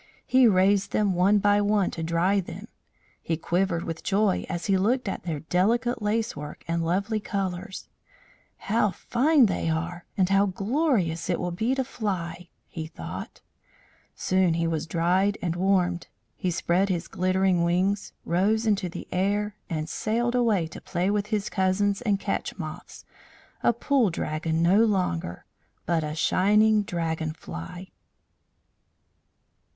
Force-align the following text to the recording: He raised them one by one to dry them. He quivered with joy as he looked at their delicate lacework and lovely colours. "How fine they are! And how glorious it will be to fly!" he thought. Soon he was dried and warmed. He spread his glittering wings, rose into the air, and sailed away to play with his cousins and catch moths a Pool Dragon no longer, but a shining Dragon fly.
He 0.25 0.47
raised 0.47 0.93
them 0.93 1.13
one 1.13 1.37
by 1.37 1.61
one 1.61 1.91
to 1.91 2.01
dry 2.01 2.39
them. 2.39 2.67
He 3.21 3.37
quivered 3.37 3.83
with 3.83 4.01
joy 4.01 4.47
as 4.49 4.65
he 4.65 4.75
looked 4.75 5.07
at 5.07 5.21
their 5.25 5.41
delicate 5.41 6.01
lacework 6.01 6.63
and 6.67 6.83
lovely 6.83 7.19
colours. 7.19 7.87
"How 8.57 8.89
fine 8.89 9.45
they 9.45 9.69
are! 9.69 10.05
And 10.17 10.29
how 10.29 10.47
glorious 10.47 11.29
it 11.29 11.39
will 11.39 11.51
be 11.51 11.75
to 11.75 11.83
fly!" 11.83 12.49
he 12.67 12.87
thought. 12.87 13.41
Soon 14.15 14.55
he 14.55 14.65
was 14.65 14.87
dried 14.87 15.37
and 15.39 15.55
warmed. 15.55 16.07
He 16.35 16.49
spread 16.49 16.89
his 16.89 17.07
glittering 17.07 17.63
wings, 17.63 18.11
rose 18.25 18.65
into 18.65 18.89
the 18.89 19.07
air, 19.11 19.55
and 19.69 19.87
sailed 19.87 20.33
away 20.33 20.65
to 20.69 20.81
play 20.81 21.11
with 21.11 21.27
his 21.27 21.47
cousins 21.47 22.01
and 22.01 22.19
catch 22.19 22.57
moths 22.57 23.05
a 23.61 23.71
Pool 23.71 24.09
Dragon 24.09 24.63
no 24.63 24.83
longer, 24.83 25.45
but 25.85 26.03
a 26.03 26.15
shining 26.15 26.81
Dragon 26.81 27.33
fly. 27.33 27.89